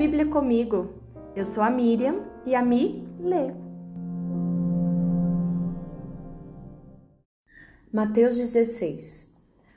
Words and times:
Bíblia 0.00 0.24
comigo. 0.24 0.94
Eu 1.36 1.44
sou 1.44 1.62
a 1.62 1.68
Miriam 1.68 2.24
e 2.46 2.54
a 2.54 2.64
Mi 2.64 3.06
lê. 3.20 3.48
Mateus 7.92 8.38
16 8.38 9.30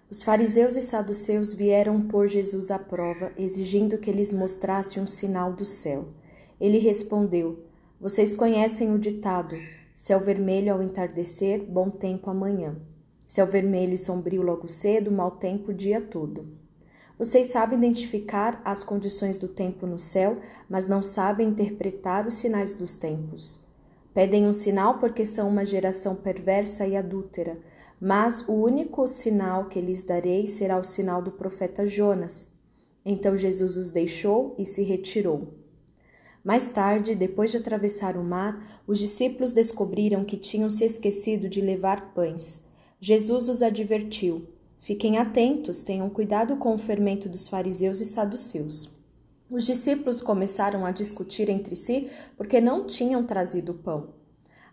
Os 0.10 0.24
fariseus 0.24 0.78
e 0.78 0.82
saduceus 0.82 1.54
vieram 1.54 2.08
pôr 2.08 2.30
Jesus 2.30 2.72
à 2.72 2.80
prova, 2.80 3.34
exigindo 3.38 3.98
que 3.98 4.14
lhes 4.14 4.32
mostrasse 4.32 4.98
um 4.98 5.06
sinal 5.06 5.52
do 5.52 5.66
céu. 5.66 6.14
Ele 6.58 6.78
respondeu: 6.78 7.66
Vocês 8.00 8.34
conhecem 8.34 8.94
o 8.94 8.98
ditado: 8.98 9.58
céu 9.94 10.22
vermelho 10.22 10.72
ao 10.72 10.82
entardecer, 10.82 11.62
bom 11.62 11.90
tempo 11.90 12.30
amanhã. 12.30 12.78
Céu 13.26 13.46
vermelho 13.46 13.96
e 13.96 13.98
sombrio 13.98 14.42
logo 14.42 14.70
cedo, 14.70 15.12
mau 15.12 15.32
tempo 15.32 15.72
o 15.72 15.76
dia 15.76 16.00
todo. 16.00 16.63
Vocês 17.24 17.48
sabem 17.48 17.78
identificar 17.78 18.62
as 18.66 18.84
condições 18.84 19.38
do 19.38 19.48
tempo 19.48 19.88
no 19.88 19.98
céu, 19.98 20.40
mas 20.70 20.88
não 20.88 21.02
sabem 21.02 21.48
interpretar 21.48 22.28
os 22.28 22.36
sinais 22.36 22.74
dos 22.74 22.96
tempos. 22.96 23.66
Pedem 24.14 24.46
um 24.46 24.52
sinal 24.52 25.00
porque 25.00 25.26
são 25.26 25.48
uma 25.48 25.66
geração 25.66 26.18
perversa 26.18 26.86
e 26.86 26.98
adúltera, 26.98 27.58
mas 27.98 28.46
o 28.46 28.52
único 28.52 29.08
sinal 29.08 29.70
que 29.70 29.80
lhes 29.80 30.04
darei 30.04 30.48
será 30.48 30.78
o 30.78 30.84
sinal 30.84 31.22
do 31.22 31.32
profeta 31.32 31.88
Jonas. 31.88 32.52
Então 33.06 33.38
Jesus 33.38 33.78
os 33.78 33.90
deixou 33.90 34.54
e 34.60 34.66
se 34.66 34.84
retirou. 34.84 35.54
Mais 36.44 36.68
tarde, 36.72 37.16
depois 37.16 37.52
de 37.52 37.58
atravessar 37.58 38.18
o 38.18 38.24
mar, 38.24 38.84
os 38.86 39.00
discípulos 39.00 39.54
descobriram 39.54 40.26
que 40.26 40.36
tinham 40.36 40.70
se 40.70 40.84
esquecido 40.84 41.48
de 41.48 41.62
levar 41.62 42.14
pães. 42.14 42.66
Jesus 43.00 43.48
os 43.48 43.62
advertiu: 43.62 44.46
Fiquem 44.84 45.18
atentos, 45.18 45.82
tenham 45.82 46.10
cuidado 46.10 46.58
com 46.58 46.74
o 46.74 46.78
fermento 46.78 47.30
dos 47.30 47.48
fariseus 47.48 48.02
e 48.02 48.06
saduceus. 48.06 48.90
Os 49.50 49.66
discípulos 49.66 50.22
começaram 50.22 50.86
a 50.86 50.92
discutir 50.92 51.48
entre 51.48 51.74
si 51.74 52.12
porque 52.36 52.60
não 52.60 52.86
tinham 52.86 53.26
trazido 53.26 53.74
pão. 53.74 54.10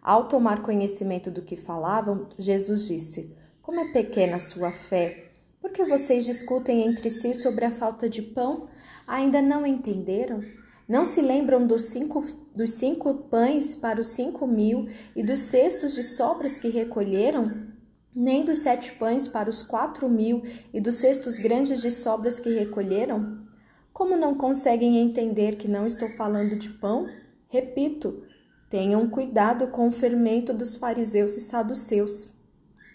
Ao 0.03 0.27
tomar 0.27 0.62
conhecimento 0.62 1.31
do 1.31 1.42
que 1.42 1.55
falavam, 1.55 2.27
Jesus 2.36 2.88
disse: 2.88 3.36
Como 3.62 3.78
é 3.78 3.92
pequena 3.92 4.34
a 4.34 4.41
sua 4.41 4.72
fé! 4.72 5.31
Por 5.61 5.70
que 5.70 5.84
vocês 5.84 6.25
discutem 6.25 6.83
entre 6.83 7.08
si 7.08 7.33
sobre 7.33 7.64
a 7.64 7.70
falta 7.70 8.11
de 8.11 8.20
pão? 8.20 8.66
Ainda 9.06 9.41
não 9.41 9.64
entenderam? 9.64 10.42
Não 10.88 11.05
se 11.05 11.22
lembram 11.22 11.64
dos 11.64 11.84
cinco, 11.84 12.27
dos 12.53 12.72
cinco 12.72 13.14
pães 13.14 13.77
para 13.77 14.00
os 14.00 14.08
cinco 14.08 14.44
mil 14.44 14.88
e 15.14 15.22
dos 15.22 15.38
cestos 15.38 15.94
de 15.94 16.03
sobras 16.03 16.58
que 16.58 16.69
recolheram? 16.69 17.78
Nem 18.14 18.44
dos 18.44 18.58
sete 18.58 18.92
pães 18.92 19.28
para 19.28 19.48
os 19.48 19.62
quatro 19.62 20.08
mil 20.08 20.42
e 20.72 20.80
dos 20.80 20.97
cestos 20.97 21.39
grandes 21.39 21.80
de 21.80 21.91
sobras 21.91 22.41
que 22.41 22.50
recolheram? 22.50 23.47
Como 23.92 24.16
não 24.16 24.34
conseguem 24.34 24.98
entender 24.98 25.56
que 25.56 25.69
não 25.69 25.86
estou 25.86 26.08
falando 26.11 26.56
de 26.56 26.70
pão? 26.70 27.08
Repito, 27.48 28.22
tenham 28.69 29.08
cuidado 29.08 29.69
com 29.69 29.88
o 29.88 29.92
fermento 29.92 30.55
dos 30.55 30.77
fariseus 30.77 31.36
e 31.36 31.41
saduceus. 31.41 32.31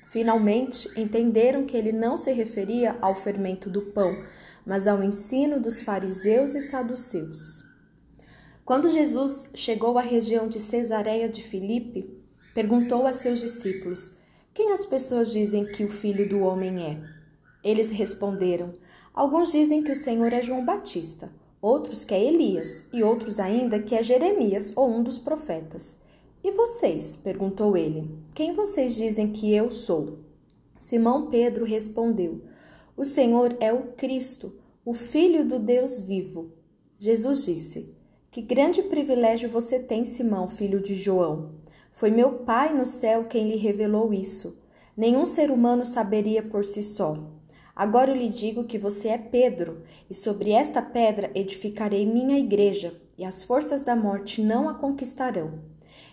Finalmente, 0.08 0.89
entenderam 0.95 1.66
que 1.66 1.75
ele 1.75 1.91
não 1.91 2.17
se 2.17 2.31
referia 2.31 2.97
ao 3.02 3.16
fermento 3.16 3.69
do 3.69 3.81
pão, 3.81 4.23
mas 4.66 4.88
ao 4.88 5.03
ensino 5.03 5.59
dos 5.59 5.81
fariseus 5.81 6.55
e 6.55 6.61
saduceus. 6.61 7.63
Quando 8.63 8.89
Jesus 8.89 9.49
chegou 9.53 9.97
à 9.97 10.02
região 10.02 10.47
de 10.47 10.59
Cesareia 10.59 11.30
de 11.30 11.43
Filipe, 11.43 12.09
perguntou 12.53 13.05
a 13.05 13.13
seus 13.13 13.41
discípulos: 13.41 14.17
quem 14.56 14.72
as 14.72 14.86
pessoas 14.86 15.34
dizem 15.34 15.66
que 15.66 15.84
o 15.84 15.89
filho 15.89 16.30
do 16.30 16.39
homem 16.39 16.81
é? 16.81 17.03
Eles 17.61 17.92
responderam: 17.92 18.72
Alguns 19.14 19.52
dizem 19.52 19.84
que 19.84 19.92
o 19.92 19.95
Senhor 19.95 20.31
é 20.31 20.42
João 20.42 20.64
Batista, 20.64 21.30
outros 21.61 22.06
que 22.06 22.14
é 22.14 22.23
Elias, 22.23 22.88
e 22.94 23.03
outros 23.03 23.38
ainda 23.38 23.81
que 23.81 23.94
é 23.94 24.02
Jeremias 24.02 24.72
ou 24.73 24.89
um 24.89 25.03
dos 25.03 25.20
profetas. 25.20 26.00
E 26.42 26.52
vocês? 26.52 27.17
perguntou 27.17 27.76
ele. 27.76 28.10
Quem 28.33 28.54
vocês 28.54 28.95
dizem 28.95 29.27
que 29.27 29.54
eu 29.54 29.70
sou? 29.71 30.20
Simão 30.80 31.30
Pedro 31.30 31.65
respondeu: 31.65 32.42
O 32.95 33.04
Senhor 33.04 33.58
é 33.60 33.73
o 33.73 33.88
Cristo, 33.98 34.55
o 34.86 34.94
Filho 34.94 35.45
do 35.45 35.60
Deus 35.60 35.99
vivo. 35.99 36.54
Jesus 36.98 37.44
disse: 37.44 37.94
Que 38.32 38.42
grande 38.42 38.83
privilégio 38.83 39.49
você 39.49 39.80
tem, 39.80 40.05
Simão, 40.05 40.48
filho 40.48 40.80
de 40.80 40.95
João. 40.95 41.64
Foi 41.95 42.11
meu 42.11 42.39
Pai 42.39 42.73
no 42.73 42.86
céu 42.86 43.23
quem 43.23 43.48
lhe 43.48 43.56
revelou 43.56 44.14
isso. 44.14 44.61
Nenhum 44.98 45.26
ser 45.26 45.50
humano 45.50 45.86
saberia 45.86 46.44
por 46.44 46.66
si 46.66 46.83
só. 46.83 47.17
Agora 47.73 48.11
eu 48.11 48.17
lhe 48.17 48.28
digo 48.28 48.66
que 48.66 48.78
você 48.78 49.08
é 49.08 49.17
Pedro, 49.17 49.82
e 50.10 50.14
sobre 50.14 50.52
esta 50.52 50.82
pedra 50.82 51.32
edificarei 51.33 52.06
minha 52.06 52.38
igreja, 52.38 52.94
e 53.17 53.23
as 53.23 53.45
forças 53.45 53.82
da 53.82 53.95
morte 53.95 54.42
não 54.42 54.67
a 54.67 54.73
conquistarão. 54.73 55.60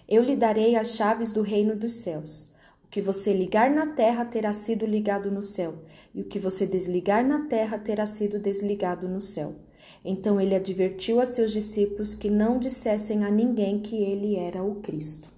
Eu 0.08 0.22
lhe 0.22 0.36
darei 0.36 0.76
as 0.76 0.94
chaves 0.94 1.32
do 1.32 1.42
reino 1.42 1.74
dos 1.74 1.94
céus. 1.94 2.52
O 2.84 2.88
que 2.88 3.02
você 3.02 3.32
ligar 3.32 3.68
na 3.68 3.88
terra 3.88 4.24
terá 4.24 4.52
sido 4.52 4.86
ligado 4.86 5.32
no 5.32 5.42
céu, 5.42 5.74
e 6.14 6.20
o 6.20 6.24
que 6.24 6.38
você 6.38 6.64
desligar 6.64 7.26
na 7.26 7.46
terra 7.46 7.76
terá 7.76 8.06
sido 8.06 8.38
desligado 8.38 9.08
no 9.08 9.20
céu. 9.20 9.56
Então 10.04 10.40
ele 10.40 10.54
advertiu 10.54 11.18
a 11.18 11.26
seus 11.26 11.50
discípulos 11.50 12.14
que 12.14 12.30
não 12.30 12.60
dissessem 12.60 13.24
a 13.24 13.30
ninguém 13.32 13.80
que 13.80 13.96
ele 13.96 14.36
era 14.36 14.62
o 14.62 14.76
Cristo. 14.76 15.31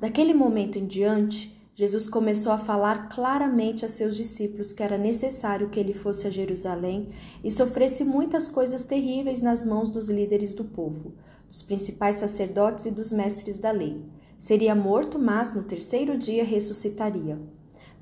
Daquele 0.00 0.32
momento 0.32 0.78
em 0.78 0.86
diante, 0.86 1.54
Jesus 1.74 2.08
começou 2.08 2.50
a 2.52 2.56
falar 2.56 3.10
claramente 3.10 3.84
a 3.84 3.88
seus 3.88 4.16
discípulos 4.16 4.72
que 4.72 4.82
era 4.82 4.96
necessário 4.96 5.68
que 5.68 5.78
ele 5.78 5.92
fosse 5.92 6.26
a 6.26 6.30
Jerusalém 6.30 7.10
e 7.44 7.50
sofresse 7.50 8.02
muitas 8.02 8.48
coisas 8.48 8.82
terríveis 8.82 9.42
nas 9.42 9.62
mãos 9.62 9.90
dos 9.90 10.08
líderes 10.08 10.54
do 10.54 10.64
povo, 10.64 11.12
dos 11.46 11.60
principais 11.60 12.16
sacerdotes 12.16 12.86
e 12.86 12.90
dos 12.90 13.12
mestres 13.12 13.58
da 13.58 13.70
lei. 13.70 14.02
Seria 14.38 14.74
morto, 14.74 15.18
mas 15.18 15.54
no 15.54 15.64
terceiro 15.64 16.16
dia 16.16 16.44
ressuscitaria. 16.44 17.38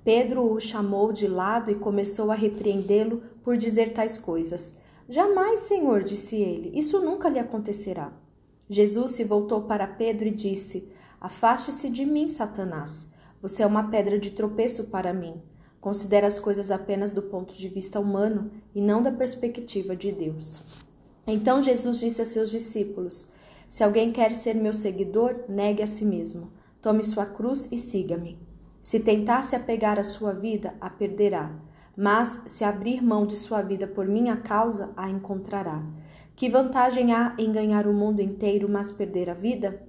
Pedro 0.05 0.53
o 0.53 0.61
chamou 0.61 1.13
de 1.13 1.27
lado 1.27 1.69
e 1.69 1.75
começou 1.75 2.31
a 2.31 2.37
repreendê-lo 2.37 3.23
por 3.43 3.57
dizer 3.57 3.93
tais 3.93 4.17
coisas. 4.17 4.77
Jamais, 5.09 5.61
Senhor, 5.61 6.05
disse 6.05 6.37
ele, 6.37 6.79
isso 6.79 7.01
nunca 7.01 7.29
lhe 7.29 7.41
acontecerá. 7.41 8.13
Jesus 8.71 9.13
se 9.13 9.25
voltou 9.25 9.63
para 9.63 9.87
Pedro 9.87 10.29
e 10.29 10.31
disse: 10.31 10.93
Afaste-se 11.21 11.91
de 11.91 12.07
mim, 12.07 12.29
Satanás. 12.29 13.11
Você 13.43 13.63
é 13.63 13.67
uma 13.67 13.89
pedra 13.89 14.19
de 14.19 14.31
tropeço 14.31 14.85
para 14.85 15.13
mim. 15.13 15.35
Considera 15.81 16.27
as 16.27 16.39
coisas 16.39 16.71
apenas 16.71 17.13
do 17.13 17.23
ponto 17.23 17.55
de 17.55 17.69
vista 17.69 17.99
humano 17.99 18.51
e 18.75 18.81
não 18.81 19.03
da 19.03 19.11
perspectiva 19.11 19.97
de 19.97 20.13
Deus. 20.13 20.63
Então 21.27 21.61
Jesus 21.61 21.99
disse 22.01 22.23
a 22.23 22.25
seus 22.25 22.51
discípulos: 22.51 23.29
Se 23.69 23.83
alguém 23.83 24.11
quer 24.11 24.33
ser 24.33 24.55
meu 24.55 24.73
seguidor, 24.73 25.45
negue 25.49 25.83
a 25.83 25.87
si 25.87 26.05
mesmo. 26.05 26.53
Tome 26.81 27.03
sua 27.03 27.27
cruz 27.27 27.71
e 27.73 27.79
siga-me. 27.79 28.39
Se 28.81 29.01
tentar 29.01 29.43
se 29.43 29.57
apegar 29.57 29.99
à 29.99 30.05
sua 30.05 30.33
vida, 30.33 30.75
a 30.81 30.89
perderá. 30.89 31.51
Mas 31.97 32.43
se 32.47 32.63
abrir 32.63 33.03
mão 33.03 33.27
de 33.27 33.37
sua 33.37 33.61
vida 33.61 33.89
por 33.89 34.07
minha 34.07 34.37
causa, 34.37 34.93
a 34.97 35.11
encontrará. 35.11 35.83
Que 36.37 36.49
vantagem 36.49 37.13
há 37.13 37.35
em 37.37 37.51
ganhar 37.51 37.89
o 37.89 37.93
mundo 37.93 38.23
inteiro, 38.23 38.69
mas 38.69 38.93
perder 38.93 39.29
a 39.29 39.35
vida? 39.35 39.88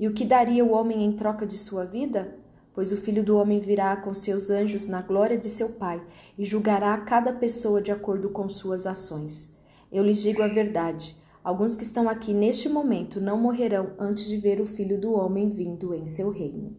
E 0.00 0.08
o 0.08 0.14
que 0.14 0.24
daria 0.24 0.64
o 0.64 0.72
homem 0.72 1.04
em 1.04 1.12
troca 1.12 1.46
de 1.46 1.58
sua 1.58 1.84
vida? 1.84 2.34
Pois 2.72 2.90
o 2.90 2.96
filho 2.96 3.22
do 3.22 3.36
homem 3.36 3.60
virá 3.60 3.94
com 3.96 4.14
seus 4.14 4.48
anjos 4.48 4.86
na 4.86 5.02
glória 5.02 5.36
de 5.36 5.50
seu 5.50 5.68
Pai 5.68 6.02
e 6.38 6.44
julgará 6.44 6.96
cada 6.96 7.34
pessoa 7.34 7.82
de 7.82 7.92
acordo 7.92 8.30
com 8.30 8.48
suas 8.48 8.86
ações. 8.86 9.54
Eu 9.92 10.02
lhes 10.02 10.22
digo 10.22 10.42
a 10.42 10.48
verdade: 10.48 11.14
alguns 11.44 11.76
que 11.76 11.82
estão 11.82 12.08
aqui 12.08 12.32
neste 12.32 12.66
momento 12.66 13.20
não 13.20 13.36
morrerão 13.36 13.92
antes 13.98 14.26
de 14.26 14.38
ver 14.38 14.58
o 14.58 14.64
filho 14.64 14.98
do 14.98 15.12
homem 15.12 15.50
vindo 15.50 15.92
em 15.92 16.06
seu 16.06 16.30
reino. 16.30 16.74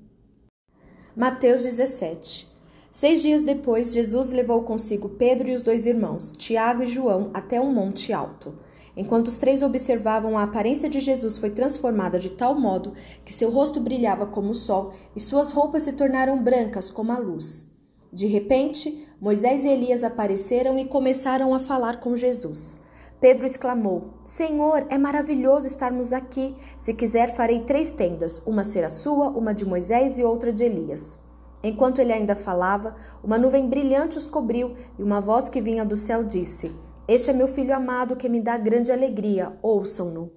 Mateus 1.15 1.63
17 1.63 2.50
Seis 2.91 3.21
dias 3.21 3.41
depois, 3.41 3.93
Jesus 3.93 4.33
levou 4.33 4.63
consigo 4.63 5.07
Pedro 5.07 5.47
e 5.47 5.53
os 5.53 5.63
dois 5.63 5.85
irmãos, 5.85 6.33
Tiago 6.33 6.83
e 6.83 6.87
João, 6.87 7.31
até 7.33 7.59
um 7.61 7.73
monte 7.73 8.11
alto. 8.11 8.53
Enquanto 8.97 9.27
os 9.27 9.37
três 9.37 9.61
observavam, 9.61 10.37
a 10.37 10.43
aparência 10.43 10.89
de 10.89 10.99
Jesus 10.99 11.37
foi 11.37 11.51
transformada 11.51 12.19
de 12.19 12.31
tal 12.31 12.53
modo 12.59 12.91
que 13.23 13.33
seu 13.33 13.49
rosto 13.49 13.79
brilhava 13.79 14.25
como 14.25 14.49
o 14.49 14.53
sol 14.53 14.91
e 15.15 15.21
suas 15.21 15.51
roupas 15.51 15.83
se 15.83 15.93
tornaram 15.93 16.43
brancas 16.43 16.91
como 16.91 17.13
a 17.13 17.17
luz. 17.17 17.73
De 18.11 18.27
repente, 18.27 19.07
Moisés 19.21 19.63
e 19.63 19.69
Elias 19.69 20.03
apareceram 20.03 20.77
e 20.77 20.83
começaram 20.83 21.53
a 21.53 21.59
falar 21.59 22.01
com 22.01 22.13
Jesus. 22.13 22.77
Pedro 23.21 23.45
exclamou: 23.45 24.15
Senhor, 24.25 24.85
é 24.89 24.97
maravilhoso 24.97 25.65
estarmos 25.65 26.11
aqui. 26.11 26.57
Se 26.77 26.93
quiser, 26.93 27.33
farei 27.33 27.61
três 27.61 27.93
tendas: 27.93 28.43
uma 28.45 28.65
será 28.65 28.89
sua, 28.89 29.29
uma 29.29 29.53
de 29.53 29.63
Moisés 29.63 30.19
e 30.19 30.25
outra 30.25 30.51
de 30.51 30.65
Elias. 30.65 31.30
Enquanto 31.63 31.99
ele 31.99 32.13
ainda 32.13 32.35
falava, 32.35 32.95
uma 33.23 33.37
nuvem 33.37 33.67
brilhante 33.67 34.17
os 34.17 34.27
cobriu 34.27 34.75
e 34.97 35.03
uma 35.03 35.21
voz 35.21 35.49
que 35.49 35.61
vinha 35.61 35.85
do 35.85 35.95
céu 35.95 36.23
disse: 36.23 36.71
este 37.07 37.29
é 37.29 37.33
meu 37.33 37.47
filho 37.47 37.75
amado 37.75 38.15
que 38.15 38.29
me 38.29 38.39
dá 38.39 38.57
grande 38.57 38.89
alegria, 38.89 39.51
ouçam-no. 39.61 40.31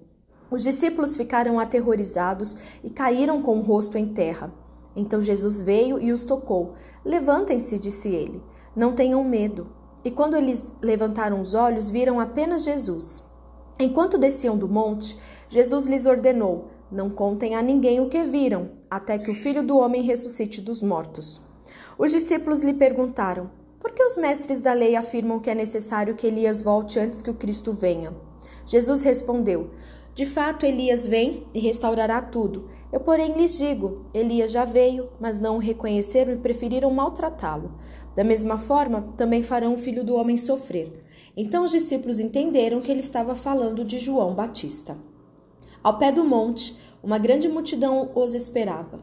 Os 0.51 0.61
discípulos 0.61 1.15
ficaram 1.15 1.57
aterrorizados 1.57 2.57
e 2.83 2.89
caíram 2.89 3.41
com 3.41 3.59
o 3.59 3.61
rosto 3.61 3.97
em 3.97 4.07
terra. 4.07 4.53
Então 4.93 5.21
Jesus 5.21 5.61
veio 5.61 6.01
e 6.01 6.11
os 6.11 6.25
tocou. 6.25 6.73
Levantem-se, 7.05 7.79
disse 7.79 8.09
ele. 8.09 8.43
Não 8.75 8.93
tenham 8.93 9.23
medo. 9.23 9.67
E 10.03 10.11
quando 10.11 10.35
eles 10.35 10.69
levantaram 10.81 11.39
os 11.39 11.53
olhos, 11.53 11.89
viram 11.89 12.19
apenas 12.19 12.65
Jesus. 12.65 13.25
Enquanto 13.79 14.17
desciam 14.17 14.57
do 14.57 14.67
monte, 14.67 15.17
Jesus 15.47 15.85
lhes 15.87 16.05
ordenou: 16.05 16.71
Não 16.91 17.09
contem 17.09 17.55
a 17.55 17.61
ninguém 17.61 18.01
o 18.01 18.09
que 18.09 18.23
viram, 18.23 18.71
até 18.95 19.17
que 19.17 19.29
o 19.29 19.35
filho 19.35 19.61
do 19.61 19.77
homem 19.77 20.01
ressuscite 20.01 20.61
dos 20.61 20.81
mortos. 20.81 21.41
Os 21.97 22.11
discípulos 22.11 22.63
lhe 22.63 22.73
perguntaram: 22.73 23.49
Por 23.79 23.91
que 23.91 24.03
os 24.03 24.17
mestres 24.17 24.61
da 24.61 24.73
lei 24.73 24.95
afirmam 24.95 25.39
que 25.39 25.49
é 25.49 25.55
necessário 25.55 26.15
que 26.15 26.27
Elias 26.27 26.61
volte 26.61 26.99
antes 26.99 27.21
que 27.21 27.29
o 27.29 27.35
Cristo 27.35 27.73
venha? 27.73 28.13
Jesus 28.65 29.03
respondeu: 29.03 29.71
De 30.13 30.25
fato, 30.25 30.65
Elias 30.65 31.05
vem 31.05 31.45
e 31.53 31.59
restaurará 31.59 32.21
tudo. 32.21 32.69
Eu, 32.91 32.99
porém, 32.99 33.33
lhes 33.33 33.57
digo: 33.57 34.05
Elias 34.13 34.51
já 34.51 34.65
veio, 34.65 35.09
mas 35.19 35.39
não 35.39 35.55
o 35.55 35.59
reconheceram 35.59 36.33
e 36.33 36.37
preferiram 36.37 36.89
maltratá-lo. 36.91 37.73
Da 38.15 38.23
mesma 38.23 38.57
forma, 38.57 39.13
também 39.17 39.43
farão 39.43 39.73
o 39.73 39.77
filho 39.77 40.03
do 40.03 40.15
homem 40.15 40.37
sofrer. 40.37 41.03
Então 41.37 41.63
os 41.63 41.71
discípulos 41.71 42.19
entenderam 42.19 42.79
que 42.79 42.91
ele 42.91 43.01
estava 43.01 43.35
falando 43.35 43.83
de 43.83 43.99
João 43.99 44.33
Batista. 44.33 44.97
Ao 45.85 45.99
pé 45.99 46.11
do 46.11 46.23
monte, 46.23 46.75
uma 47.03 47.19
grande 47.19 47.47
multidão 47.47 48.09
os 48.15 48.33
esperava. 48.33 48.99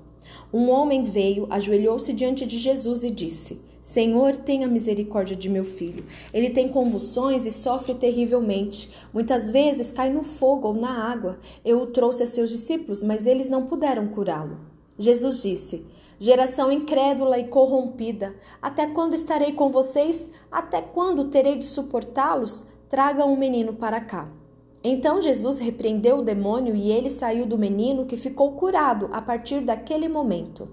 Um 0.52 0.68
homem 0.68 1.04
veio, 1.04 1.46
ajoelhou-se 1.48 2.12
diante 2.12 2.44
de 2.44 2.58
Jesus 2.58 3.04
e 3.04 3.10
disse: 3.12 3.62
Senhor, 3.80 4.34
tenha 4.34 4.66
misericórdia 4.66 5.36
de 5.36 5.48
meu 5.48 5.64
filho. 5.64 6.04
Ele 6.34 6.50
tem 6.50 6.68
convulsões 6.68 7.46
e 7.46 7.52
sofre 7.52 7.94
terrivelmente. 7.94 8.90
Muitas 9.14 9.48
vezes 9.48 9.92
cai 9.92 10.10
no 10.10 10.24
fogo 10.24 10.66
ou 10.66 10.74
na 10.74 11.08
água. 11.08 11.38
Eu 11.64 11.82
o 11.82 11.86
trouxe 11.86 12.24
a 12.24 12.26
seus 12.26 12.50
discípulos, 12.50 13.00
mas 13.00 13.28
eles 13.28 13.48
não 13.48 13.64
puderam 13.64 14.08
curá-lo. 14.08 14.58
Jesus 14.98 15.40
disse: 15.40 15.86
Geração 16.18 16.72
incrédula 16.72 17.38
e 17.38 17.46
corrompida, 17.46 18.34
até 18.60 18.88
quando 18.88 19.14
estarei 19.14 19.52
com 19.52 19.70
vocês? 19.70 20.32
Até 20.50 20.82
quando 20.82 21.28
terei 21.28 21.56
de 21.56 21.64
suportá-los? 21.64 22.66
Tragam 22.88 23.32
um 23.32 23.38
menino 23.38 23.72
para 23.72 24.00
cá. 24.00 24.41
Então 24.84 25.22
Jesus 25.22 25.60
repreendeu 25.60 26.18
o 26.18 26.24
demônio 26.24 26.74
e 26.74 26.90
ele 26.90 27.08
saiu 27.08 27.46
do 27.46 27.56
menino, 27.56 28.06
que 28.06 28.16
ficou 28.16 28.52
curado 28.52 29.08
a 29.12 29.22
partir 29.22 29.60
daquele 29.60 30.08
momento. 30.08 30.68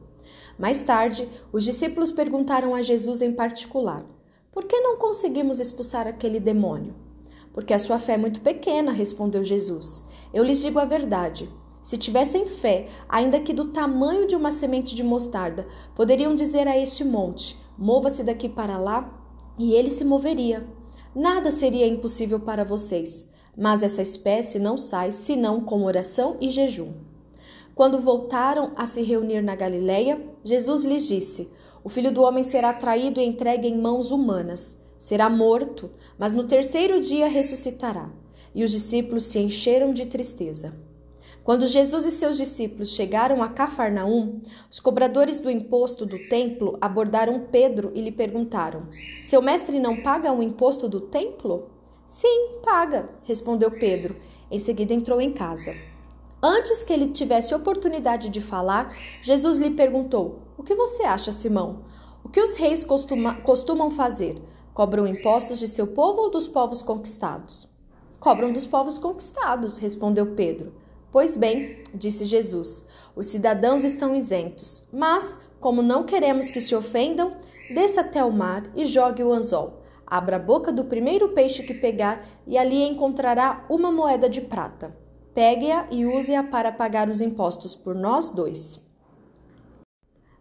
Mais 0.58 0.82
tarde, 0.82 1.30
os 1.54 1.64
discípulos 1.64 2.12
perguntaram 2.12 2.74
a 2.74 2.82
Jesus 2.82 3.22
em 3.22 3.32
particular: 3.32 4.04
Por 4.52 4.66
que 4.66 4.80
não 4.80 4.98
conseguimos 4.98 5.60
expulsar 5.60 6.08
aquele 6.08 6.40
demônio? 6.40 6.96
Porque 7.54 7.74
a 7.74 7.80
sua 7.80 8.00
fé 8.00 8.14
é 8.14 8.18
muito 8.18 8.42
pequena, 8.42 8.92
respondeu 8.92 9.44
Jesus. 9.44 10.08
Eu 10.34 10.44
lhes 10.44 10.60
digo 10.60 10.80
a 10.80 10.86
verdade. 10.86 11.50
Se 11.82 11.98
tivessem 11.98 12.46
fé, 12.46 12.88
ainda 13.08 13.40
que 13.40 13.54
do 13.54 13.72
tamanho 13.72 14.28
de 14.28 14.36
uma 14.36 14.52
semente 14.52 14.96
de 14.96 15.04
mostarda, 15.04 15.68
poderiam 15.96 16.36
dizer 16.36 16.68
a 16.68 16.78
este 16.78 17.04
monte: 17.04 17.58
Mova-se 17.78 18.24
daqui 18.24 18.50
para 18.50 18.78
lá, 18.78 19.10
e 19.58 19.74
ele 19.74 19.90
se 19.90 20.04
moveria. 20.04 20.68
Nada 21.16 21.52
seria 21.52 21.88
impossível 21.88 22.40
para 22.40 22.64
vocês, 22.64 23.29
mas 23.60 23.84
essa 23.84 24.02
espécie 24.02 24.58
não 24.58 24.78
sai 24.78 25.12
senão 25.12 25.60
com 25.60 25.84
oração 25.84 26.38
e 26.40 26.50
jejum. 26.50 26.94
Quando 27.76 28.00
voltaram 28.00 28.72
a 28.76 28.88
se 28.88 29.02
reunir 29.02 29.42
na 29.42 29.54
Galileia, 29.54 30.22
Jesus 30.46 30.86
lhes 30.86 31.06
disse: 31.08 31.52
O 31.84 31.90
filho 31.90 32.12
do 32.12 32.22
homem 32.22 32.44
será 32.44 32.74
traído 32.74 33.20
e 33.20 33.26
entregue 33.26 33.68
em 33.68 33.78
mãos 33.78 34.12
humanas. 34.12 34.82
Será 34.98 35.30
morto, 35.30 35.92
mas 36.18 36.34
no 36.34 36.46
terceiro 36.46 37.02
dia 37.02 37.28
ressuscitará. 37.28 38.10
E 38.56 38.64
os 38.64 38.72
discípulos 38.72 39.26
se 39.26 39.40
encheram 39.40 39.94
de 39.94 40.06
tristeza. 40.06 40.74
Quando 41.44 41.68
Jesus 41.68 42.06
e 42.06 42.12
seus 42.12 42.38
discípulos 42.38 42.90
chegaram 42.90 43.42
a 43.42 43.50
Cafarnaum, 43.50 44.40
os 44.72 44.80
cobradores 44.80 45.40
do 45.42 45.50
imposto 45.50 46.06
do 46.06 46.18
templo 46.30 46.78
abordaram 46.80 47.48
Pedro 47.52 47.92
e 47.94 48.02
lhe 48.02 48.12
perguntaram: 48.12 48.88
Seu 49.24 49.42
mestre 49.42 49.80
não 49.80 50.02
paga 50.02 50.32
o 50.32 50.44
imposto 50.44 50.88
do 50.88 51.02
templo? 51.02 51.79
Sim, 52.10 52.56
paga, 52.64 53.08
respondeu 53.24 53.70
Pedro. 53.70 54.16
Em 54.50 54.60
seguida 54.60 54.92
entrou 54.92 55.22
em 55.22 55.32
casa. 55.32 55.76
Antes 56.42 56.82
que 56.82 56.92
ele 56.92 57.10
tivesse 57.10 57.54
oportunidade 57.54 58.30
de 58.30 58.42
falar, 58.42 58.98
Jesus 59.22 59.60
lhe 59.60 59.70
perguntou: 59.70 60.40
O 60.58 60.64
que 60.64 60.74
você 60.74 61.04
acha, 61.04 61.32
Simão? 61.32 61.84
O 62.24 62.30
que 62.30 62.42
os 62.42 62.56
reis 62.56 62.84
costuma, 62.84 63.36
costumam 63.42 63.92
fazer? 63.92 64.42
Cobram 64.74 65.06
impostos 65.06 65.60
de 65.60 65.68
seu 65.68 65.86
povo 65.86 66.24
ou 66.24 66.32
dos 66.32 66.48
povos 66.48 66.82
conquistados? 66.82 67.68
Cobram 68.20 68.52
dos 68.52 68.66
povos 68.66 68.98
conquistados, 68.98 69.78
respondeu 69.78 70.34
Pedro. 70.34 70.74
Pois 71.12 71.38
bem, 71.38 71.84
disse 71.94 72.26
Jesus, 72.26 72.88
os 73.16 73.28
cidadãos 73.28 73.84
estão 73.84 74.16
isentos, 74.16 74.84
mas, 74.92 75.40
como 75.60 75.84
não 75.84 76.04
queremos 76.06 76.50
que 76.50 76.60
se 76.60 76.74
ofendam, 76.74 77.38
desça 77.72 78.02
até 78.02 78.24
o 78.24 78.32
mar 78.32 78.64
e 78.76 78.86
jogue 78.86 79.24
o 79.24 79.32
anzol. 79.32 79.79
Abra 80.10 80.38
a 80.38 80.40
boca 80.40 80.72
do 80.72 80.86
primeiro 80.86 81.30
peixe 81.30 81.62
que 81.62 81.74
pegar 81.74 82.28
e 82.48 82.58
ali 82.58 82.82
encontrará 82.84 83.66
uma 83.70 83.92
moeda 83.92 84.28
de 84.28 84.42
prata. 84.42 84.96
Pegue-a 85.36 85.88
e 85.92 86.06
use-a 86.06 86.44
para 86.44 86.72
pagar 86.72 87.10
os 87.10 87.22
impostos 87.22 87.76
por 87.76 87.94
nós 87.94 88.30
dois. 88.30 88.84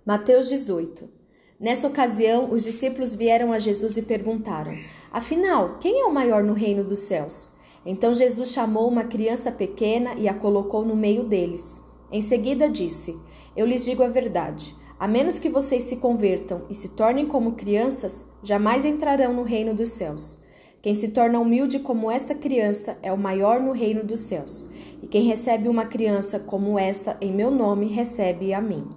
Mateus 0.06 0.48
18 0.48 1.18
Nessa 1.60 1.88
ocasião, 1.88 2.52
os 2.52 2.64
discípulos 2.64 3.14
vieram 3.14 3.52
a 3.52 3.58
Jesus 3.58 3.96
e 3.96 4.02
perguntaram: 4.02 4.78
Afinal, 5.12 5.76
quem 5.78 6.00
é 6.00 6.04
o 6.04 6.14
maior 6.14 6.42
no 6.42 6.52
reino 6.52 6.84
dos 6.84 7.00
céus? 7.00 7.50
Então 7.84 8.14
Jesus 8.14 8.52
chamou 8.52 8.88
uma 8.88 9.04
criança 9.04 9.50
pequena 9.50 10.14
e 10.16 10.28
a 10.28 10.34
colocou 10.34 10.84
no 10.84 10.94
meio 10.94 11.24
deles. 11.24 11.80
Em 12.10 12.22
seguida 12.22 12.68
disse: 12.68 13.18
Eu 13.56 13.66
lhes 13.66 13.84
digo 13.84 14.02
a 14.02 14.08
verdade. 14.08 14.74
A 14.98 15.06
menos 15.06 15.38
que 15.38 15.48
vocês 15.48 15.84
se 15.84 15.96
convertam 15.98 16.62
e 16.68 16.74
se 16.74 16.96
tornem 16.96 17.24
como 17.24 17.52
crianças, 17.52 18.26
jamais 18.42 18.84
entrarão 18.84 19.32
no 19.32 19.44
reino 19.44 19.72
dos 19.72 19.90
céus. 19.90 20.40
Quem 20.82 20.92
se 20.92 21.08
torna 21.08 21.38
humilde 21.38 21.78
como 21.78 22.10
esta 22.10 22.34
criança 22.34 22.98
é 23.00 23.12
o 23.12 23.18
maior 23.18 23.60
no 23.60 23.70
reino 23.70 24.02
dos 24.02 24.20
céus. 24.20 24.68
E 25.00 25.06
quem 25.06 25.22
recebe 25.22 25.68
uma 25.68 25.84
criança 25.84 26.40
como 26.40 26.76
esta 26.76 27.16
em 27.20 27.32
meu 27.32 27.50
nome, 27.50 27.86
recebe 27.86 28.52
a 28.52 28.60
mim. 28.60 28.88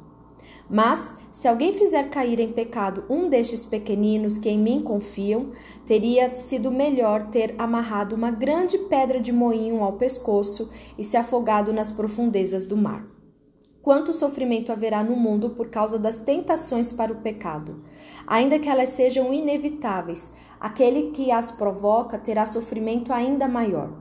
Mas, 0.67 1.15
se 1.31 1.47
alguém 1.47 1.73
fizer 1.73 2.09
cair 2.09 2.39
em 2.39 2.51
pecado 2.51 3.03
um 3.07 3.29
destes 3.29 3.65
pequeninos 3.65 4.39
que 4.39 4.49
em 4.49 4.57
mim 4.57 4.81
confiam, 4.81 5.51
teria 5.85 6.33
sido 6.33 6.71
melhor 6.71 7.29
ter 7.29 7.53
amarrado 7.59 8.15
uma 8.15 8.31
grande 8.31 8.77
pedra 8.77 9.19
de 9.19 9.31
moinho 9.31 9.83
ao 9.83 9.93
pescoço 9.93 10.69
e 10.97 11.05
se 11.05 11.15
afogado 11.15 11.71
nas 11.71 11.91
profundezas 11.91 12.65
do 12.65 12.77
mar. 12.77 13.20
Quanto 13.81 14.13
sofrimento 14.13 14.71
haverá 14.71 15.03
no 15.03 15.15
mundo 15.15 15.49
por 15.51 15.69
causa 15.69 15.97
das 15.97 16.19
tentações 16.19 16.91
para 16.91 17.11
o 17.11 17.21
pecado? 17.21 17.83
Ainda 18.27 18.59
que 18.59 18.69
elas 18.69 18.89
sejam 18.89 19.33
inevitáveis, 19.33 20.33
aquele 20.59 21.09
que 21.11 21.31
as 21.31 21.49
provoca 21.49 22.19
terá 22.19 22.45
sofrimento 22.45 23.11
ainda 23.11 23.47
maior. 23.47 23.91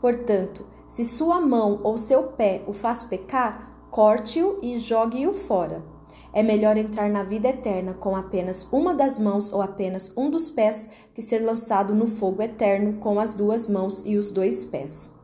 Portanto, 0.00 0.66
se 0.88 1.04
sua 1.04 1.40
mão 1.40 1.80
ou 1.84 1.96
seu 1.96 2.24
pé 2.24 2.64
o 2.66 2.72
faz 2.72 3.04
pecar, 3.04 3.86
corte-o 3.90 4.58
e 4.60 4.78
jogue-o 4.80 5.32
fora. 5.32 5.84
É 6.32 6.42
melhor 6.42 6.76
entrar 6.76 7.08
na 7.08 7.22
vida 7.22 7.48
eterna 7.48 7.94
com 7.94 8.16
apenas 8.16 8.66
uma 8.72 8.92
das 8.92 9.20
mãos 9.20 9.52
ou 9.52 9.62
apenas 9.62 10.12
um 10.16 10.28
dos 10.28 10.50
pés 10.50 10.88
que 11.14 11.22
ser 11.22 11.38
lançado 11.38 11.94
no 11.94 12.06
fogo 12.06 12.42
eterno 12.42 12.94
com 12.94 13.20
as 13.20 13.32
duas 13.32 13.68
mãos 13.68 14.04
e 14.04 14.16
os 14.16 14.32
dois 14.32 14.64
pés. 14.64 15.19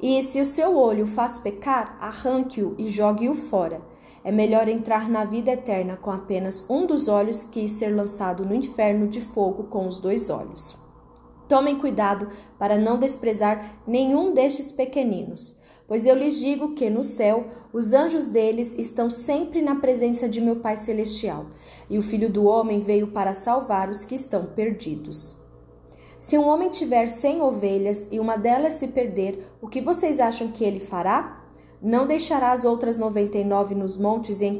E 0.00 0.22
se 0.22 0.40
o 0.40 0.46
seu 0.46 0.76
olho 0.76 1.06
faz 1.06 1.38
pecar, 1.38 1.96
arranque-o 2.00 2.74
e 2.78 2.88
jogue-o 2.88 3.34
fora. 3.34 3.80
É 4.22 4.30
melhor 4.30 4.68
entrar 4.68 5.08
na 5.08 5.24
vida 5.24 5.50
eterna 5.50 5.96
com 5.96 6.10
apenas 6.10 6.64
um 6.68 6.86
dos 6.86 7.08
olhos 7.08 7.44
que 7.44 7.68
ser 7.68 7.94
lançado 7.94 8.44
no 8.44 8.54
inferno 8.54 9.08
de 9.08 9.20
fogo 9.20 9.64
com 9.64 9.86
os 9.86 9.98
dois 9.98 10.30
olhos. 10.30 10.76
Tomem 11.48 11.78
cuidado 11.78 12.28
para 12.58 12.76
não 12.76 12.98
desprezar 12.98 13.80
nenhum 13.86 14.34
destes 14.34 14.70
pequeninos 14.70 15.58
Pois 15.88 16.04
eu 16.04 16.14
lhes 16.14 16.38
digo 16.38 16.74
que 16.74 16.90
no 16.90 17.02
céu 17.02 17.46
os 17.72 17.94
anjos 17.94 18.28
deles 18.28 18.74
estão 18.78 19.10
sempre 19.10 19.62
na 19.62 19.76
presença 19.76 20.28
de 20.28 20.38
meu 20.38 20.56
Pai 20.56 20.76
Celestial, 20.76 21.46
e 21.88 21.96
o 21.96 22.02
Filho 22.02 22.30
do 22.30 22.44
Homem 22.44 22.78
veio 22.78 23.08
para 23.08 23.32
salvar 23.32 23.88
os 23.88 24.04
que 24.04 24.14
estão 24.14 24.44
perdidos. 24.44 25.37
Se 26.18 26.36
um 26.36 26.48
homem 26.48 26.68
tiver 26.68 27.06
cem 27.06 27.40
ovelhas 27.40 28.08
e 28.10 28.18
uma 28.18 28.36
delas 28.36 28.74
se 28.74 28.88
perder, 28.88 29.52
o 29.62 29.68
que 29.68 29.80
vocês 29.80 30.18
acham 30.18 30.48
que 30.48 30.64
ele 30.64 30.80
fará? 30.80 31.44
Não 31.80 32.08
deixará 32.08 32.50
as 32.50 32.64
outras 32.64 32.98
noventa 32.98 33.38
e 33.38 33.44
nove 33.44 33.72
nos 33.72 33.96
montes 33.96 34.40
e, 34.40 34.58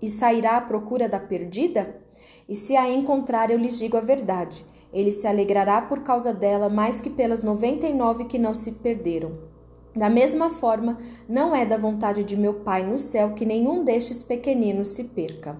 e 0.00 0.08
sairá 0.08 0.56
à 0.56 0.60
procura 0.62 1.06
da 1.06 1.20
perdida? 1.20 2.00
E 2.48 2.56
se 2.56 2.74
a 2.74 2.88
encontrar, 2.88 3.50
eu 3.50 3.58
lhes 3.58 3.78
digo 3.78 3.98
a 3.98 4.00
verdade: 4.00 4.64
ele 4.90 5.12
se 5.12 5.26
alegrará 5.26 5.82
por 5.82 6.00
causa 6.00 6.32
dela 6.32 6.70
mais 6.70 6.98
que 6.98 7.10
pelas 7.10 7.42
noventa 7.42 7.86
e 7.86 7.92
nove 7.92 8.24
que 8.24 8.38
não 8.38 8.54
se 8.54 8.72
perderam. 8.72 9.38
Da 9.94 10.08
mesma 10.08 10.48
forma, 10.48 10.96
não 11.28 11.54
é 11.54 11.66
da 11.66 11.76
vontade 11.76 12.24
de 12.24 12.38
meu 12.38 12.54
Pai 12.60 12.82
no 12.82 12.98
céu 12.98 13.34
que 13.34 13.44
nenhum 13.44 13.84
destes 13.84 14.22
pequeninos 14.22 14.88
se 14.90 15.04
perca. 15.04 15.58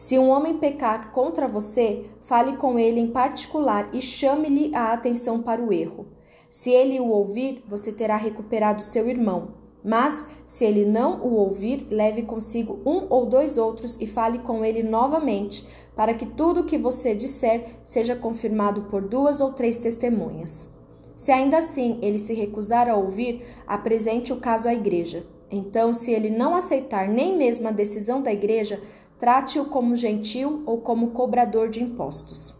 Se 0.00 0.18
um 0.18 0.30
homem 0.30 0.56
pecar 0.56 1.12
contra 1.12 1.46
você, 1.46 2.06
fale 2.22 2.56
com 2.56 2.78
ele 2.78 2.98
em 2.98 3.08
particular 3.08 3.90
e 3.92 4.00
chame-lhe 4.00 4.74
a 4.74 4.94
atenção 4.94 5.42
para 5.42 5.60
o 5.60 5.70
erro. 5.70 6.06
Se 6.48 6.70
ele 6.70 6.98
o 6.98 7.08
ouvir, 7.08 7.62
você 7.68 7.92
terá 7.92 8.16
recuperado 8.16 8.82
seu 8.82 9.10
irmão. 9.10 9.56
Mas, 9.84 10.24
se 10.46 10.64
ele 10.64 10.86
não 10.86 11.20
o 11.20 11.34
ouvir, 11.34 11.86
leve 11.90 12.22
consigo 12.22 12.80
um 12.86 13.08
ou 13.10 13.26
dois 13.26 13.58
outros 13.58 13.98
e 14.00 14.06
fale 14.06 14.38
com 14.38 14.64
ele 14.64 14.82
novamente, 14.82 15.66
para 15.94 16.14
que 16.14 16.24
tudo 16.24 16.62
o 16.62 16.64
que 16.64 16.78
você 16.78 17.14
disser 17.14 17.80
seja 17.84 18.16
confirmado 18.16 18.84
por 18.84 19.02
duas 19.02 19.38
ou 19.38 19.52
três 19.52 19.76
testemunhas. 19.76 20.66
Se 21.14 21.30
ainda 21.30 21.58
assim 21.58 21.98
ele 22.00 22.18
se 22.18 22.32
recusar 22.32 22.88
a 22.88 22.96
ouvir, 22.96 23.44
apresente 23.66 24.32
o 24.32 24.40
caso 24.40 24.66
à 24.66 24.72
igreja. 24.72 25.26
Então, 25.50 25.92
se 25.92 26.12
ele 26.12 26.30
não 26.30 26.54
aceitar 26.54 27.08
nem 27.08 27.36
mesmo 27.36 27.66
a 27.66 27.72
decisão 27.72 28.22
da 28.22 28.32
igreja, 28.32 28.80
trate-o 29.18 29.64
como 29.64 29.96
gentil 29.96 30.62
ou 30.64 30.78
como 30.78 31.10
cobrador 31.10 31.68
de 31.68 31.82
impostos. 31.82 32.54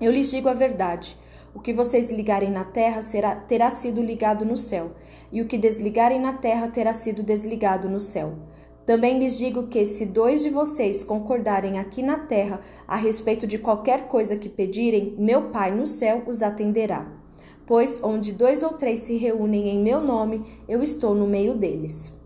Eu 0.00 0.10
lhes 0.10 0.30
digo 0.30 0.48
a 0.48 0.54
verdade. 0.54 1.16
O 1.54 1.60
que 1.60 1.72
vocês 1.72 2.10
ligarem 2.10 2.50
na 2.50 2.64
terra 2.64 3.02
será, 3.02 3.34
terá 3.34 3.70
sido 3.70 4.00
ligado 4.00 4.44
no 4.44 4.56
céu, 4.56 4.92
e 5.32 5.42
o 5.42 5.46
que 5.46 5.58
desligarem 5.58 6.20
na 6.20 6.32
terra 6.32 6.68
terá 6.68 6.92
sido 6.92 7.22
desligado 7.22 7.88
no 7.88 8.00
céu. 8.00 8.34
Também 8.86 9.18
lhes 9.18 9.36
digo 9.36 9.66
que, 9.66 9.84
se 9.84 10.06
dois 10.06 10.42
de 10.42 10.50
vocês 10.50 11.04
concordarem 11.04 11.78
aqui 11.78 12.02
na 12.02 12.18
terra 12.18 12.60
a 12.88 12.96
respeito 12.96 13.46
de 13.46 13.58
qualquer 13.58 14.08
coisa 14.08 14.36
que 14.36 14.48
pedirem, 14.48 15.14
meu 15.18 15.50
Pai 15.50 15.70
no 15.70 15.86
céu 15.86 16.22
os 16.26 16.40
atenderá. 16.40 17.06
Pois 17.66 18.02
onde 18.02 18.32
dois 18.32 18.62
ou 18.62 18.70
três 18.70 19.00
se 19.00 19.16
reúnem 19.16 19.68
em 19.68 19.78
meu 19.80 20.00
nome, 20.00 20.42
eu 20.68 20.82
estou 20.82 21.14
no 21.14 21.26
meio 21.26 21.54
deles. 21.54 22.19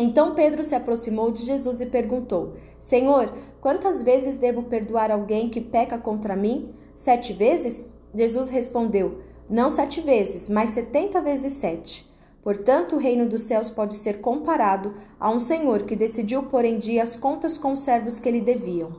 Então 0.00 0.32
Pedro 0.32 0.62
se 0.62 0.76
aproximou 0.76 1.32
de 1.32 1.42
Jesus 1.42 1.80
e 1.80 1.86
perguntou: 1.86 2.54
Senhor, 2.78 3.32
quantas 3.60 4.00
vezes 4.00 4.38
devo 4.38 4.62
perdoar 4.62 5.10
alguém 5.10 5.48
que 5.48 5.60
peca 5.60 5.98
contra 5.98 6.36
mim? 6.36 6.72
Sete 6.94 7.32
vezes? 7.32 7.90
Jesus 8.14 8.48
respondeu: 8.48 9.18
Não 9.50 9.68
sete 9.68 10.00
vezes, 10.00 10.48
mas 10.48 10.70
setenta 10.70 11.20
vezes 11.20 11.54
sete. 11.54 12.08
Portanto, 12.40 12.94
o 12.94 12.98
reino 12.98 13.28
dos 13.28 13.42
céus 13.42 13.68
pode 13.68 13.96
ser 13.96 14.20
comparado 14.20 14.94
a 15.18 15.28
um 15.30 15.40
senhor 15.40 15.82
que 15.82 15.96
decidiu 15.96 16.44
pôr 16.44 16.64
em 16.64 16.78
dia 16.78 17.02
as 17.02 17.16
contas 17.16 17.58
com 17.58 17.72
os 17.72 17.80
servos 17.80 18.20
que 18.20 18.30
lhe 18.30 18.40
deviam. 18.40 18.92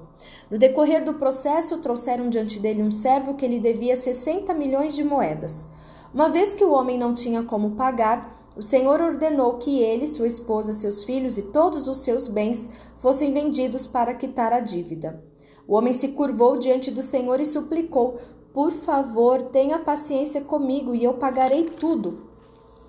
No 0.52 0.58
decorrer 0.58 1.04
do 1.04 1.14
processo, 1.14 1.78
trouxeram 1.78 2.30
diante 2.30 2.60
dele 2.60 2.84
um 2.84 2.92
servo 2.92 3.36
que 3.36 3.48
lhe 3.48 3.60
devia 3.60 3.96
60 3.96 4.54
milhões 4.54 4.94
de 4.94 5.04
moedas. 5.04 5.70
Uma 6.14 6.28
vez 6.28 6.54
que 6.54 6.64
o 6.66 6.74
homem 6.74 6.98
não 6.98 7.14
tinha 7.14 7.44
como 7.44 7.72
pagar, 7.72 8.39
o 8.56 8.62
Senhor 8.62 9.00
ordenou 9.00 9.58
que 9.58 9.80
ele, 9.80 10.08
sua 10.08 10.28
esposa, 10.28 10.74
seus 10.74 11.04
filhos 11.04 11.38
e 11.38 11.44
todos 11.44 11.88
os 11.88 12.00
seus 12.00 12.28
bens 12.28 12.70
fossem 12.98 13.32
vendidos 13.32 13.86
para 13.86 14.14
quitar 14.14 14.52
a 14.52 14.60
dívida. 14.60 15.24
O 15.68 15.76
homem 15.76 15.94
se 15.94 16.10
curvou 16.10 16.58
diante 16.58 16.90
do 16.90 17.02
Senhor 17.02 17.40
e 17.40 17.46
suplicou: 17.46 18.18
Por 18.52 18.72
favor, 18.72 19.42
tenha 19.44 19.80
paciência 19.80 20.42
comigo 20.42 20.96
e 20.96 21.04
eu 21.04 21.14
pagarei 21.14 21.66
tudo. 21.66 22.28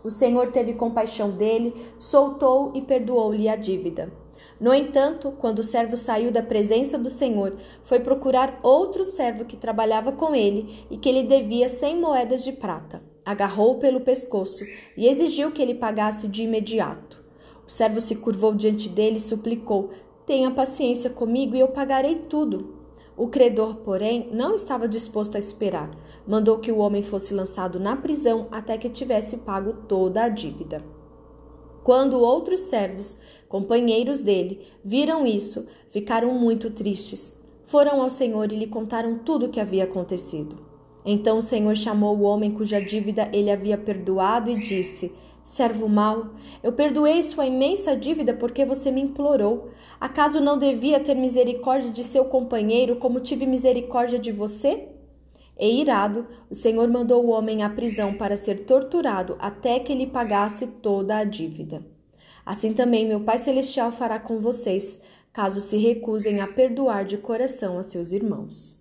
O 0.03 0.11
Senhor 0.11 0.51
teve 0.51 0.75
compaixão 0.75 1.31
dele, 1.31 1.75
soltou 1.99 2.73
e 2.75 2.81
perdoou-lhe 2.81 3.49
a 3.49 3.57
dívida. 3.57 4.11
No 4.59 4.75
entanto, 4.75 5.33
quando 5.39 5.61
o 5.61 5.63
servo 5.63 5.97
saiu 5.97 6.31
da 6.31 6.43
presença 6.43 6.99
do 6.99 7.09
Senhor, 7.09 7.57
foi 7.83 8.01
procurar 8.01 8.59
outro 8.63 9.05
servo 9.05 9.45
que 9.45 9.57
trabalhava 9.57 10.13
com 10.13 10.35
ele 10.35 10.87
e 10.91 10.97
que 10.97 11.13
lhe 11.13 11.23
devia 11.23 11.69
cem 11.69 11.99
moedas 11.99 12.45
de 12.45 12.53
prata. 12.53 13.10
Agarrou-o 13.31 13.79
pelo 13.79 14.01
pescoço 14.01 14.65
e 14.97 15.07
exigiu 15.07 15.53
que 15.53 15.63
ele 15.63 15.77
pagasse 15.77 16.27
de 16.27 16.43
imediato. 16.43 17.23
O 17.65 17.71
servo 17.71 18.01
se 18.01 18.17
curvou 18.17 18.53
diante 18.53 18.89
dele 18.89 19.19
e 19.19 19.21
suplicou: 19.21 19.91
Tenha 20.27 20.51
paciência 20.51 21.09
comigo 21.11 21.55
e 21.55 21.61
eu 21.61 21.69
pagarei 21.69 22.17
tudo. 22.29 22.75
O 23.17 23.29
credor, 23.29 23.77
porém, 23.85 24.29
não 24.33 24.53
estava 24.53 24.89
disposto 24.89 25.37
a 25.37 25.39
esperar. 25.39 25.97
Mandou 26.27 26.59
que 26.59 26.73
o 26.73 26.79
homem 26.79 27.03
fosse 27.03 27.33
lançado 27.33 27.79
na 27.79 27.95
prisão 27.95 28.49
até 28.51 28.77
que 28.77 28.91
tivesse 28.91 29.37
pago 29.37 29.75
toda 29.87 30.25
a 30.25 30.29
dívida. 30.29 30.85
Quando 31.85 32.19
outros 32.19 32.63
servos, 32.63 33.17
companheiros 33.49 34.23
dele, 34.23 34.67
viram 34.85 35.25
isso, 35.25 35.69
ficaram 35.91 36.35
muito 36.35 36.69
tristes. 36.69 37.39
Foram 37.63 38.03
ao 38.03 38.09
Senhor 38.09 38.51
e 38.51 38.57
lhe 38.57 38.67
contaram 38.67 39.19
tudo 39.19 39.47
o 39.47 39.51
que 39.51 39.61
havia 39.61 39.85
acontecido. 39.85 40.70
Então 41.05 41.39
o 41.39 41.43
Senhor 41.43 41.75
chamou 41.77 42.17
o 42.17 42.23
homem 42.23 42.51
cuja 42.51 42.81
dívida 42.81 43.29
ele 43.33 43.51
havia 43.51 43.79
perdoado 43.79 44.51
e 44.51 44.59
disse: 44.59 45.13
Servo 45.43 45.89
mau, 45.89 46.35
eu 46.63 46.73
perdoei 46.73 47.23
sua 47.23 47.47
imensa 47.47 47.97
dívida 47.97 48.35
porque 48.35 48.65
você 48.65 48.91
me 48.91 49.01
implorou. 49.01 49.71
Acaso 49.99 50.41
não 50.41 50.59
devia 50.59 51.01
ter 51.01 51.15
misericórdia 51.15 51.91
de 51.91 52.05
seu 52.05 52.27
companheiro 52.27 52.97
como 52.97 53.21
tive 53.21 53.47
misericórdia 53.47 54.19
de 54.19 54.31
você? 54.31 54.89
E 55.59 55.81
irado, 55.81 56.27
o 56.49 56.55
Senhor 56.55 56.89
mandou 56.89 57.25
o 57.25 57.31
homem 57.31 57.63
à 57.63 57.69
prisão 57.69 58.15
para 58.15 58.37
ser 58.37 58.65
torturado 58.65 59.37
até 59.39 59.79
que 59.79 59.93
ele 59.93 60.07
pagasse 60.07 60.67
toda 60.67 61.19
a 61.19 61.25
dívida. 61.25 61.85
Assim 62.47 62.73
também 62.73 63.07
meu 63.07 63.21
Pai 63.21 63.37
Celestial 63.37 63.93
fará 63.93 64.19
com 64.19 64.39
vocês, 64.39 64.99
caso 65.33 65.61
se 65.61 65.77
recusem 65.77 66.41
a 66.41 66.47
perdoar 66.47 67.05
de 67.05 67.19
coração 67.19 67.79
a 67.79 67.83
seus 67.83 68.13
irmãos. 68.13 68.80